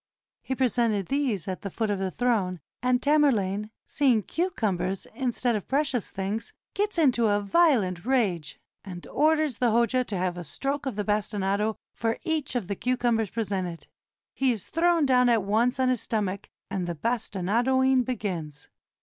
[0.41, 5.55] He presented these at the foot of the throne, and Tamerlane, seeing cucumbers in stead
[5.55, 10.39] of precious things, gets into a violent rage, and or ders the Hoja to have
[10.39, 13.85] a stroke of the bastinado for each of the cucumbers presented.
[14.33, 18.69] He is thrown down at once on his stomach, and the bastinadoing begins.